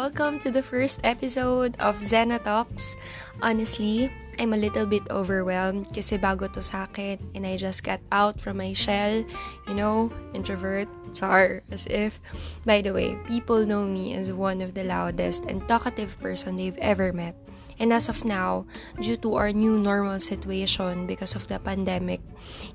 [0.00, 2.96] Welcome to the first episode of Zena Talks.
[3.42, 8.00] Honestly, I'm a little bit overwhelmed kasi bago to sa akin and I just got
[8.08, 9.20] out from my shell,
[9.68, 12.16] you know, introvert, char, as if.
[12.64, 16.80] By the way, people know me as one of the loudest and talkative person they've
[16.80, 17.36] ever met.
[17.76, 18.64] And as of now,
[19.04, 22.24] due to our new normal situation because of the pandemic,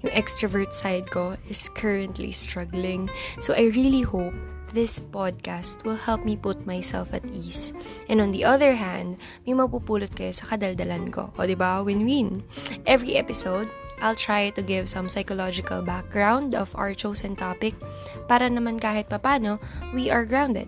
[0.05, 3.10] yung extrovert side ko is currently struggling.
[3.42, 4.37] So I really hope
[4.71, 7.74] this podcast will help me put myself at ease.
[8.10, 11.33] And on the other hand, may mapupulot kayo sa kadaldalan ko.
[11.36, 11.83] O, ba?
[11.83, 12.41] Win-win.
[12.88, 13.68] Every episode,
[14.01, 17.75] I'll try to give some psychological background of our chosen topic
[18.28, 19.60] para naman kahit papano,
[19.96, 20.68] we are grounded.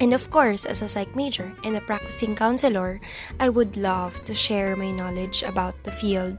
[0.00, 3.00] And of course, as a psych major and a practicing counselor,
[3.40, 6.38] I would love to share my knowledge about the field.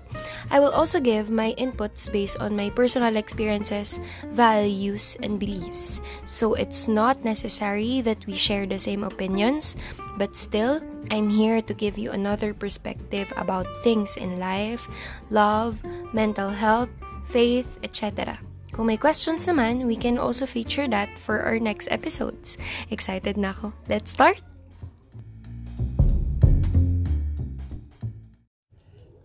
[0.50, 4.00] I will also give my inputs based on my personal experiences,
[4.32, 6.00] values, and beliefs.
[6.24, 9.76] So it's not necessary that we share the same opinions,
[10.18, 10.80] but still,
[11.12, 14.88] I'm here to give you another perspective about things in life,
[15.30, 16.90] love, mental health,
[17.28, 18.40] faith, etc.
[18.72, 22.56] Kung may questions naman, we can also feature that for our next episodes.
[22.94, 23.74] Excited na ako.
[23.90, 24.42] Let's start!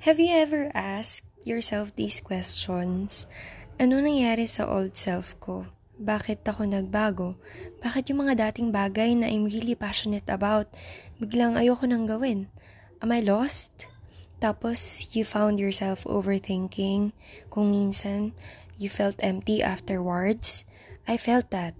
[0.04, 3.24] Have you ever asked yourself these questions?
[3.80, 5.64] Ano nangyari sa old self ko?
[5.96, 7.40] Bakit ako nagbago?
[7.80, 10.68] Bakit yung mga dating bagay na I'm really passionate about,
[11.16, 12.52] biglang ayoko nang gawin?
[13.00, 13.88] Am I lost?
[14.44, 17.16] Tapos, you found yourself overthinking
[17.48, 18.36] kung minsan
[18.78, 20.64] you felt empty afterwards.
[21.06, 21.74] I felt that.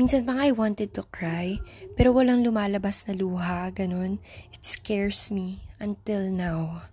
[0.00, 1.60] Minsan pa nga I wanted to cry,
[1.92, 4.16] pero walang lumalabas na luha, ganun.
[4.48, 6.88] It scares me until now.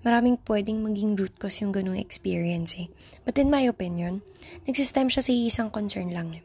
[0.00, 2.88] Maraming pwedeng maging root cause yung ganung experience eh.
[3.28, 4.24] But in my opinion,
[4.64, 6.40] nagsistem siya sa isang concern lang.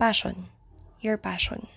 [0.00, 0.48] Passion.
[1.04, 1.68] Your passion.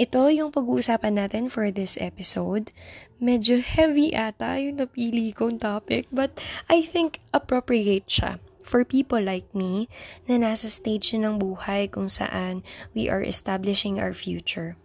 [0.00, 2.72] Ito yung pag-uusapan natin for this episode.
[3.20, 6.34] Medyo heavy ata yung napili kong topic, but
[6.72, 9.88] I think appropriate siya for people like me
[10.28, 12.62] na nasa stage ng buhay kung saan
[12.92, 14.76] we are establishing our future.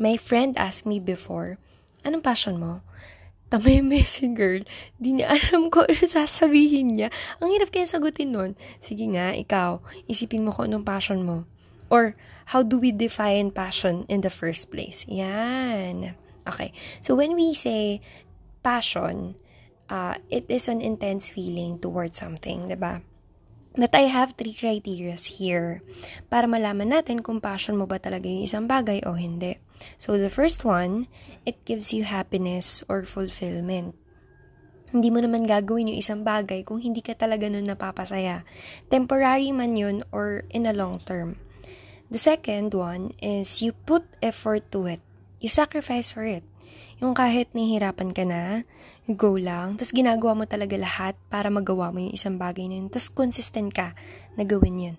[0.00, 1.60] My friend asked me before,
[2.02, 2.80] anong passion mo?
[3.52, 4.64] Tamay messing girl,
[4.96, 7.08] di niya alam ko ano sasabihin niya.
[7.36, 8.56] Ang hirap kaya sagutin nun.
[8.80, 11.44] Sige nga, ikaw, isipin mo kung anong passion mo.
[11.92, 12.16] Or,
[12.56, 15.04] how do we define passion in the first place?
[15.04, 16.16] Yan.
[16.48, 16.72] Okay.
[17.04, 18.00] So, when we say
[18.64, 19.36] passion,
[19.92, 23.04] uh, it is an intense feeling towards something, di ba?
[23.72, 25.80] But I have three criteria here
[26.28, 29.56] para malaman natin kung passion mo ba talaga yung isang bagay o hindi.
[29.96, 31.08] So the first one,
[31.48, 33.96] it gives you happiness or fulfillment.
[34.92, 38.44] Hindi mo naman gagawin yung isang bagay kung hindi ka talaga nun napapasaya.
[38.92, 41.40] Temporary man yun or in a long term.
[42.12, 45.00] The second one is you put effort to it.
[45.40, 46.44] You sacrifice for it.
[47.02, 48.62] Yung kahit nahihirapan ka na,
[49.10, 52.86] go lang, tapos ginagawa mo talaga lahat para magawa mo yung isang bagay na yun,
[52.94, 53.98] tapos consistent ka
[54.38, 54.96] na gawin yun.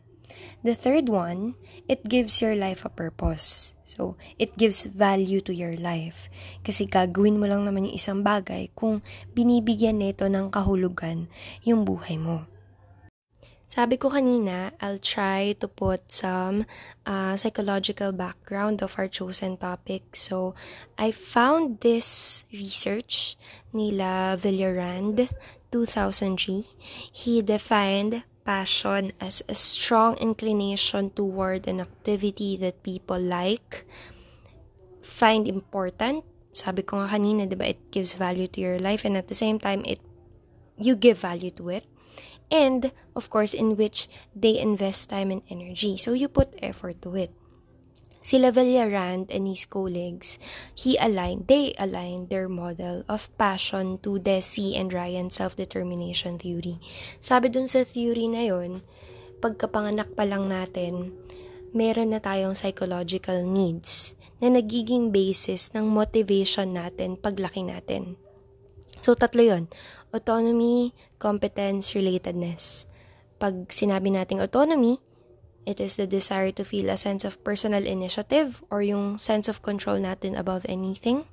[0.68, 1.56] The third one,
[1.88, 3.72] it gives your life a purpose.
[3.88, 6.28] So, it gives value to your life.
[6.59, 9.00] Kasi gagawin mo lang naman yung isang bagay kung
[9.31, 11.31] binibigyan nito ng kahulugan
[11.63, 12.44] yung buhay mo.
[13.73, 16.69] Sabi ko kanina, I'll try to put some
[17.09, 20.13] uh, psychological background of our chosen topic.
[20.13, 20.53] So,
[20.94, 23.33] I found this research
[23.73, 25.25] nila Villarand
[25.73, 26.69] 2003.
[27.09, 33.89] He defined passion as a strong inclination toward an activity that people like,
[35.01, 36.22] find important.
[36.53, 39.33] Sabi ko nga kanina, 'di ba, it gives value to your life and at the
[39.33, 39.97] same time it
[40.78, 41.89] you give value to it
[42.52, 45.98] and of course in which they invest time and energy.
[45.98, 47.31] So you put effort to it.
[48.24, 50.40] Sila Villarand and his colleagues,
[50.72, 56.80] he aligned, they aligned their model of passion to Deci and Ryan's self-determination theory.
[57.20, 58.80] Sabi dun sa theory na yon,
[59.44, 61.12] pagkapanganak pa lang natin,
[61.75, 68.16] meron na tayong psychological needs na nagiging basis ng motivation natin paglaki natin.
[69.04, 69.68] So, tatlo yon
[70.13, 72.86] autonomy, competence, relatedness.
[73.42, 75.01] Pag sinabi nating autonomy,
[75.65, 79.63] it is the desire to feel a sense of personal initiative or yung sense of
[79.63, 81.25] control natin above anything.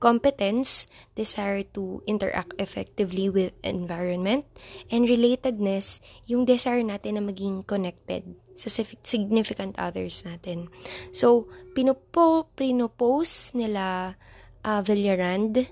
[0.00, 4.44] Competence, desire to interact effectively with environment.
[4.90, 8.72] And relatedness, yung desire natin na maging connected sa
[9.04, 10.72] significant others natin.
[11.12, 14.16] So, pinupo, pinopose nila
[14.64, 15.68] uh, Villarand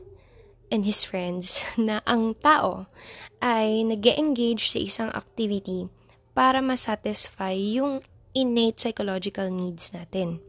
[0.73, 2.87] and his friends na ang tao
[3.45, 5.89] ay nag engage sa isang activity
[6.33, 8.01] para masatisfy yung
[8.35, 10.43] innate psychological needs natin.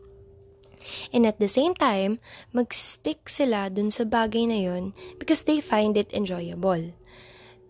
[1.13, 2.21] And at the same time,
[2.53, 6.93] mag-stick sila dun sa bagay na yon because they find it enjoyable.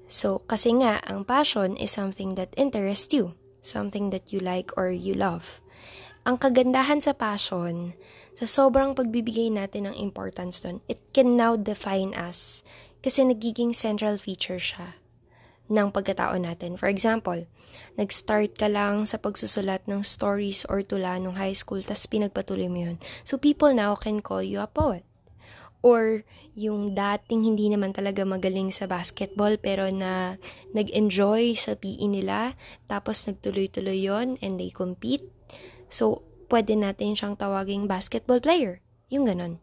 [0.05, 3.33] So, kasi nga, ang passion is something that interests you,
[3.63, 5.63] something that you like or you love.
[6.25, 7.93] Ang kagandahan sa passion,
[8.33, 12.65] sa sobrang pagbibigay natin ng importance dun, it can now define us
[13.05, 14.97] kasi nagiging central feature siya
[15.69, 16.81] ng pagkatao natin.
[16.81, 17.45] For example,
[17.93, 22.89] nag-start ka lang sa pagsusulat ng stories or tula nung high school, tas pinagpatuloy mo
[22.89, 22.97] yun.
[23.21, 25.05] So, people now can call you a poet.
[25.85, 26.25] Or,
[26.57, 30.41] yung dating hindi naman talaga magaling sa basketball, pero na
[30.73, 32.57] nag-enjoy sa PE nila,
[32.89, 35.34] tapos nagtuloy-tuloy yon and they compete.
[35.87, 38.81] So, pwede natin siyang tawaging basketball player.
[39.09, 39.61] Yung ganon.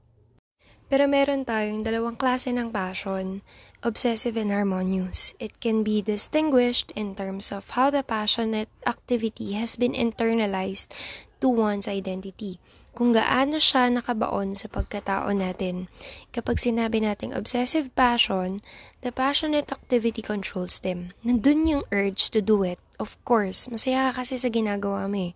[0.93, 3.41] Pero meron tayong dalawang klase ng passion,
[3.81, 5.33] obsessive and harmonious.
[5.41, 10.93] It can be distinguished in terms of how the passionate activity has been internalized
[11.41, 12.61] to one's identity.
[12.93, 15.89] Kung gaano siya nakabaon sa pagkatao natin.
[16.31, 18.61] Kapag sinabi nating obsessive passion,
[19.01, 21.17] the passionate activity controls them.
[21.25, 25.33] Nandun yung urge to do it Of course, masaya ka kasi sa ginagawa mo eh.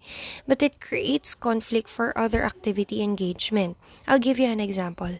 [0.47, 3.75] But it creates conflict for other activity engagement.
[4.06, 5.19] I'll give you an example.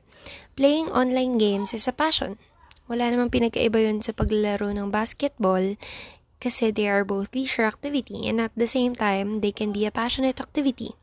[0.55, 2.39] Playing online games is a passion.
[2.87, 5.75] Wala namang pinagkaiba yun sa paglalaro ng basketball
[6.39, 9.91] kasi they are both leisure activity and at the same time, they can be a
[9.91, 10.95] passionate activity.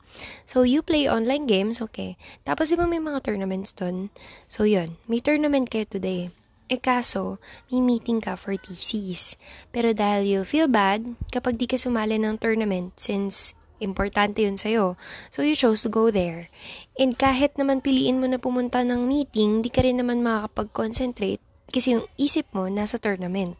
[0.43, 2.15] So, you play online games, okay.
[2.43, 4.13] Tapos, di ba may mga tournaments dun?
[4.47, 4.97] So, yun.
[5.05, 6.33] May tournament kayo today.
[6.71, 9.35] Eh kaso, may meeting ka for thesis.
[9.75, 13.51] Pero dahil you'll feel bad kapag di ka sumali ng tournament since
[13.83, 14.95] importante yun sa'yo.
[15.27, 16.47] So you chose to go there.
[16.95, 21.95] And kahit naman piliin mo na pumunta ng meeting, di ka rin naman makakapag-concentrate kasi
[21.95, 23.55] yung isip mo nasa tournament.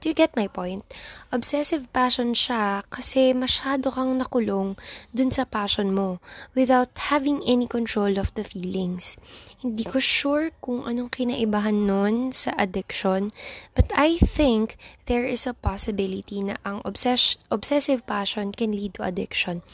[0.00, 0.86] Do you get my point?
[1.28, 4.78] Obsessive passion siya kasi masyado kang nakulong
[5.12, 6.22] dun sa passion mo
[6.56, 9.20] without having any control of the feelings.
[9.58, 13.34] Hindi ko sure kung anong kinaibahan nun sa addiction,
[13.74, 14.78] but I think
[15.10, 19.66] there is a possibility na ang obsess- obsessive passion can lead to addiction.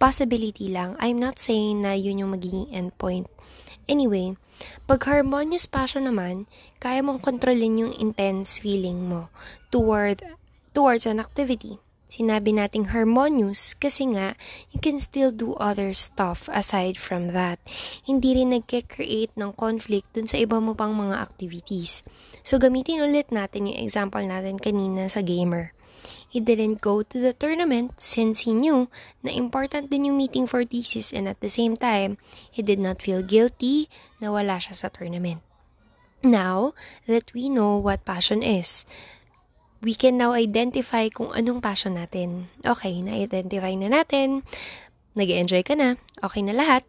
[0.00, 0.96] Possibility lang.
[1.00, 3.28] I'm not saying na yun yung magiging endpoint.
[3.86, 4.34] Anyway,
[4.88, 6.48] pag harmonious passion naman,
[6.80, 9.28] kaya mong kontrolin yung intense feeling mo
[9.68, 10.24] toward,
[10.72, 11.78] towards an activity.
[12.06, 14.38] Sinabi nating harmonious kasi nga,
[14.70, 17.58] you can still do other stuff aside from that.
[18.06, 22.06] Hindi rin nagke-create ng conflict dun sa iba mo pang mga activities.
[22.46, 25.75] So, gamitin ulit natin yung example natin kanina sa gamer.
[26.26, 28.90] He didn't go to the tournament since he knew
[29.24, 32.18] na important din yung meeting for thesis and at the same time,
[32.50, 33.88] he did not feel guilty
[34.20, 35.40] na wala siya sa tournament.
[36.20, 36.74] Now
[37.06, 38.84] that we know what passion is,
[39.84, 42.50] we can now identify kung anong passion natin.
[42.64, 44.42] Okay, na-identify na natin,
[45.14, 46.82] nag enjoy ka na, okay na lahat,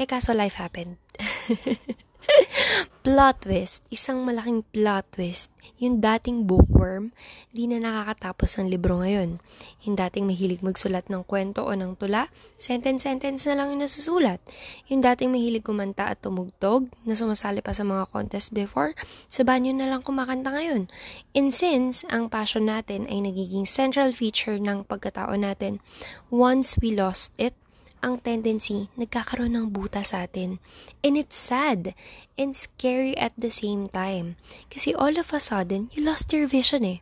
[0.00, 0.98] eh kaso life happened.
[3.04, 5.50] plot twist, isang malaking plot twist.
[5.80, 7.16] Yung dating bookworm,
[7.56, 9.40] di na nakakatapos ng libro ngayon.
[9.88, 12.28] Yung dating mahilig magsulat ng kwento o ng tula,
[12.60, 14.44] sentence-sentence na lang yung nasusulat.
[14.92, 18.92] Yung dating mahilig kumanta at tumugtog, na sumasali pa sa mga contest before,
[19.32, 20.92] sa banyo na lang kumakanta ngayon.
[21.32, 25.80] And since ang passion natin ay nagiging central feature ng pagkatao natin,
[26.28, 27.56] once we lost it,
[28.00, 30.60] ang tendency, nagkakaroon ng buta sa atin.
[31.04, 31.92] And it's sad
[32.40, 34.40] and scary at the same time.
[34.72, 36.98] Kasi all of a sudden, you lost your vision eh.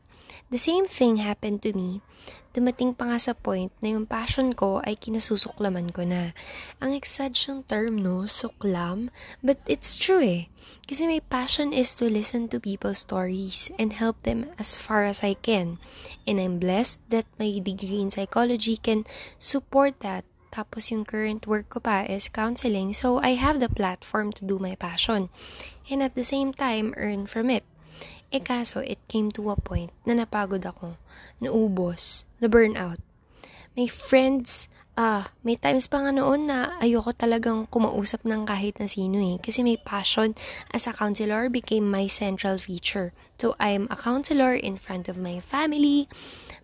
[0.50, 2.00] The same thing happened to me.
[2.56, 6.32] Dumating pa nga sa point na yung passion ko ay kinasusuklaman ko na.
[6.80, 7.38] Ang exact
[7.68, 8.24] term, no?
[8.24, 9.12] Suklam.
[9.44, 10.42] But it's true eh.
[10.88, 15.20] Kasi my passion is to listen to people's stories and help them as far as
[15.20, 15.76] I can.
[16.24, 19.04] And I'm blessed that my degree in psychology can
[19.36, 22.96] support that tapos yung current work ko pa is counseling.
[22.96, 25.28] So, I have the platform to do my passion.
[25.88, 27.64] And at the same time, earn from it.
[28.28, 31.00] Eh kaso, it came to a point na napagod ako,
[31.40, 33.00] naubos, na burnout.
[33.72, 34.68] May friends,
[35.00, 39.40] ah, may times pa nga noon na ayoko talagang kumausap ng kahit na sino eh.
[39.40, 40.36] Kasi may passion
[40.68, 43.16] as a counselor became my central feature.
[43.40, 46.04] So, I'm a counselor in front of my family,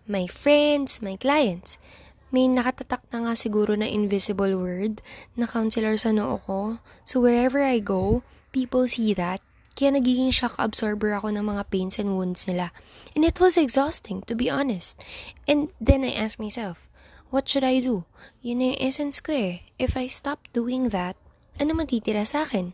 [0.05, 1.81] my friends, my clients
[2.33, 5.01] may nakatatak na nga siguro na invisible word
[5.37, 6.81] na counselor sa noo ko.
[7.05, 9.41] So wherever I go, people see that.
[9.75, 12.71] Kaya nagiging shock absorber ako ng mga pains and wounds nila.
[13.11, 14.95] And it was exhausting, to be honest.
[15.43, 16.87] And then I ask myself,
[17.27, 18.07] what should I do?
[18.39, 19.67] Yun na yung essence ko eh.
[19.75, 21.19] If I stop doing that,
[21.59, 22.71] ano matitira sa akin?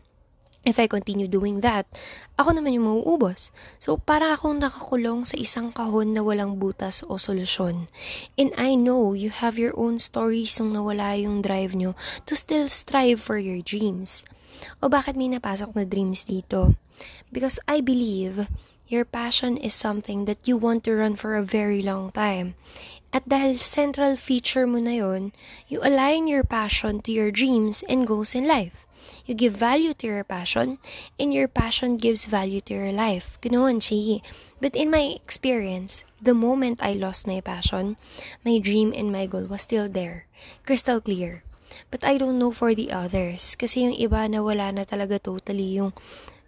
[0.62, 1.90] If I continue doing that,
[2.38, 3.50] ako naman yung mauubos.
[3.82, 7.90] So, para akong nakakulong sa isang kahon na walang butas o solusyon.
[8.38, 11.98] And I know you have your own stories nung nawala yung drive nyo
[12.30, 14.22] to still strive for your dreams.
[14.78, 16.78] O bakit may napasok na dreams dito?
[17.34, 18.46] Because I believe
[18.86, 22.54] your passion is something that you want to run for a very long time.
[23.10, 25.34] At dahil central feature mo na yon,
[25.66, 28.86] you align your passion to your dreams and goals in life.
[29.26, 30.78] You give value to your passion,
[31.18, 33.38] and your passion gives value to your life.
[33.42, 34.22] Ganoon siya.
[34.58, 37.98] But in my experience, the moment I lost my passion,
[38.42, 40.26] my dream and my goal was still there.
[40.66, 41.42] Crystal clear.
[41.90, 43.54] But I don't know for the others.
[43.54, 45.94] Kasi yung iba na wala na talaga totally yung,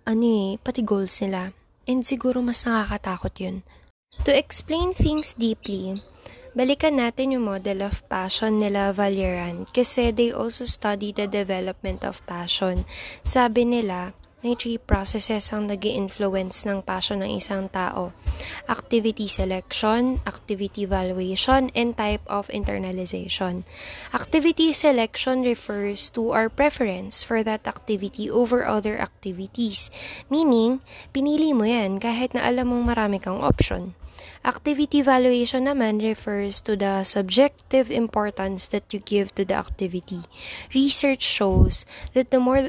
[0.07, 1.55] ano eh, pati goals nila.
[1.87, 3.67] And siguro mas nakakatakot yun.
[4.23, 5.99] To explain things deeply,
[6.55, 12.23] Balikan natin yung model of passion nila Valeran kasi they also study the development of
[12.31, 12.87] passion.
[13.27, 14.15] Sabi nila,
[14.47, 18.15] may three processes ang nag influence ng passion ng isang tao.
[18.71, 23.67] Activity selection, activity evaluation, and type of internalization.
[24.15, 29.91] Activity selection refers to our preference for that activity over other activities.
[30.31, 30.79] Meaning,
[31.11, 33.99] pinili mo yan kahit na alam mong marami kang option.
[34.45, 40.29] Activity evaluation naman refers to the subjective importance that you give to the activity.
[40.77, 42.69] Research shows that the more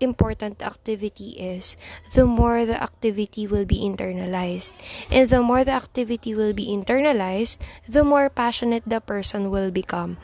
[0.00, 1.80] important activity is,
[2.12, 4.76] the more the activity will be internalized.
[5.10, 7.56] And the more the activity will be internalized,
[7.88, 10.18] the more passionate the person will become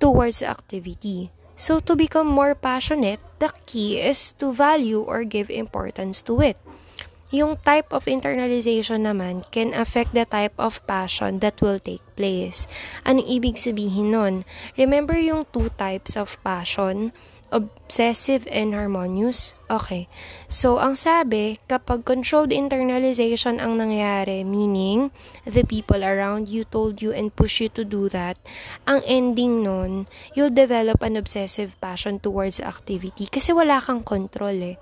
[0.00, 1.32] towards the activity.
[1.56, 6.60] So, to become more passionate, the key is to value or give importance to it.
[7.34, 12.70] Yung type of internalization naman can affect the type of passion that will take place.
[13.02, 14.46] Anong ibig sabihin nun?
[14.78, 17.10] Remember yung two types of passion?
[17.50, 19.58] Obsessive and harmonious?
[19.66, 20.06] Okay.
[20.46, 25.10] So, ang sabi, kapag controlled internalization ang nangyari, meaning,
[25.42, 28.38] the people around you told you and push you to do that,
[28.86, 34.78] ang ending nun, you'll develop an obsessive passion towards activity kasi wala kang control eh.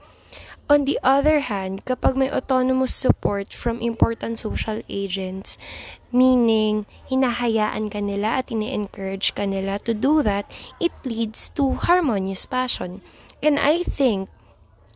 [0.64, 5.60] On the other hand, kapag may autonomous support from important social agents,
[6.08, 10.48] meaning hinahayaan ka nila at ini-encourage ka nila to do that,
[10.80, 13.04] it leads to harmonious passion.
[13.44, 14.32] And I think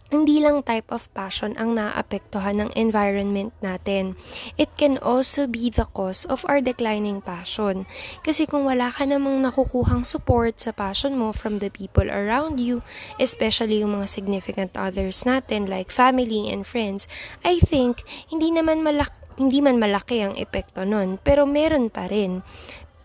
[0.08, 4.16] hindi lang type of passion ang naapektuhan ng environment natin.
[4.56, 7.84] It can also be the cause of our declining passion.
[8.24, 12.80] Kasi kung wala ka namang nakukuhang support sa passion mo from the people around you,
[13.20, 17.04] especially yung mga significant others natin like family and friends,
[17.44, 18.00] I think
[18.32, 22.40] hindi naman malaki, hindi man malaki ang epekto nun, pero meron pa rin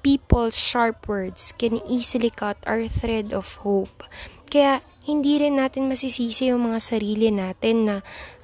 [0.04, 4.04] people's sharp words can easily cut our thread of hope.
[4.48, 7.96] Kaya hindi rin natin masisisi yung mga sarili natin na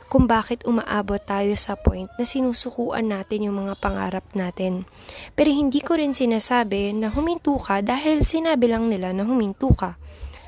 [0.09, 4.89] kung bakit umaabot tayo sa point na sinusukuan natin yung mga pangarap natin.
[5.33, 9.97] Pero hindi ko rin sinasabi na huminto ka dahil sinabi lang nila na huminto ka.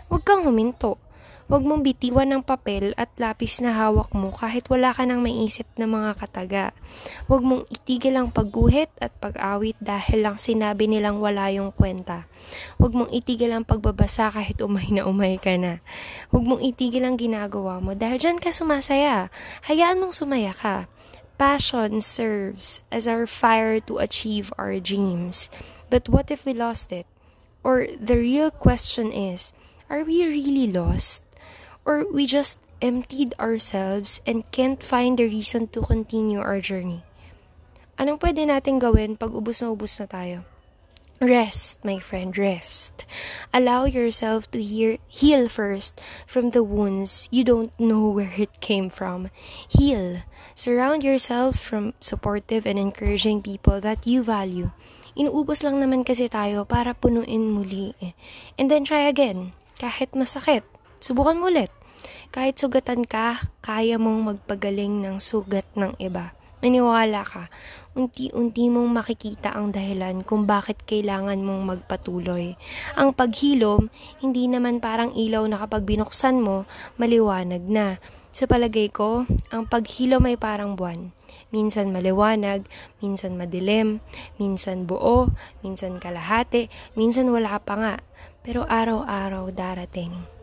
[0.10, 1.01] Huwag kang huminto.
[1.52, 5.68] Huwag mong bitiwan ng papel at lapis na hawak mo kahit wala ka nang maisip
[5.76, 6.72] na mga kataga.
[7.28, 12.24] Huwag mong itigil ang pagguhit at pag-awit dahil lang sinabi nilang wala yung kwenta.
[12.80, 15.84] Huwag mong itigil ang pagbabasa kahit umay na umay ka na.
[16.32, 19.28] Huwag mong itigil ang ginagawa mo dahil dyan ka sumasaya.
[19.68, 20.88] Hayaan mong sumaya ka.
[21.36, 25.52] Passion serves as our fire to achieve our dreams.
[25.92, 27.12] But what if we lost it?
[27.60, 29.52] Or the real question is,
[29.92, 31.28] are we really lost?
[31.86, 37.06] Or we just emptied ourselves and can't find the reason to continue our journey.
[38.02, 40.38] Anong pwede natin gawin pag ubus na ubus na tayo?
[41.22, 43.06] Rest, my friend, rest.
[43.54, 48.90] Allow yourself to hear, heal first from the wounds you don't know where it came
[48.90, 49.30] from.
[49.70, 50.26] Heal.
[50.58, 54.74] Surround yourself from supportive and encouraging people that you value.
[55.14, 58.18] Inuubos lang naman kasi tayo para punuin muli eh.
[58.58, 59.54] And then try again.
[59.78, 60.66] Kahit masakit.
[61.02, 61.74] Subukan mo ulit.
[62.30, 66.38] Kahit sugatan ka, kaya mong magpagaling ng sugat ng iba.
[66.62, 67.50] Maniwala ka,
[67.98, 72.54] unti-unti mong makikita ang dahilan kung bakit kailangan mong magpatuloy.
[72.94, 73.90] Ang paghilom,
[74.22, 76.70] hindi naman parang ilaw na kapag binuksan mo,
[77.02, 77.98] maliwanag na.
[78.30, 81.10] Sa palagay ko, ang paghilom ay parang buwan.
[81.50, 82.70] Minsan maliwanag,
[83.02, 84.06] minsan madilim,
[84.38, 85.34] minsan buo,
[85.66, 87.96] minsan kalahati, minsan wala pa nga.
[88.46, 90.41] Pero araw-araw darating.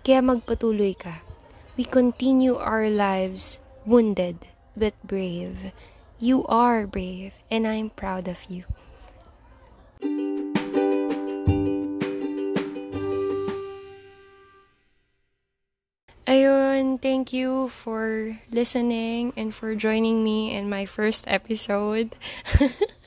[0.00, 1.20] Kaya magpatuloy ka.
[1.76, 5.72] We continue our lives wounded but brave.
[6.16, 8.64] You are brave and I'm proud of you.
[16.24, 22.16] Ayun, thank you for listening and for joining me in my first episode.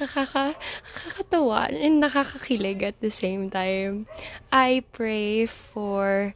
[0.00, 4.06] Nakaka, nakakatawa and nakakakilig at the same time.
[4.50, 6.34] I pray for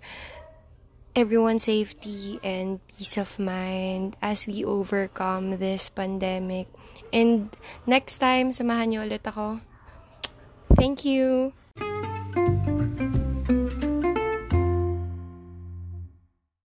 [1.16, 6.68] everyone's safety and peace of mind as we overcome this pandemic.
[7.12, 7.48] And
[7.88, 9.64] next time, samahan niyo ulit ako.
[10.76, 11.56] Thank you!